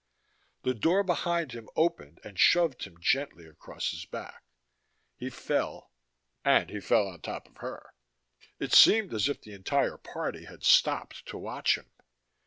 The 0.63 0.73
door 0.73 1.03
behind 1.03 1.51
him 1.51 1.69
opened 1.75 2.21
and 2.23 2.39
shoved 2.39 2.85
him 2.85 2.97
gently 2.99 3.45
across 3.45 3.91
his 3.91 4.03
back. 4.03 4.41
He 5.15 5.29
fell, 5.29 5.91
and 6.43 6.71
he 6.71 6.79
fell 6.79 7.07
on 7.07 7.21
top 7.21 7.47
of 7.47 7.57
her. 7.57 7.93
It 8.57 8.73
seemed 8.73 9.13
as 9.13 9.29
if 9.29 9.41
the 9.41 9.53
entire 9.53 9.99
party 9.99 10.45
had 10.45 10.63
stopped 10.63 11.27
to 11.27 11.37
watch 11.37 11.77
him. 11.77 11.91